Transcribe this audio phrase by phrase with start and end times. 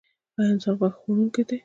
[0.37, 1.57] ایا انسان غوښه خوړونکی دی؟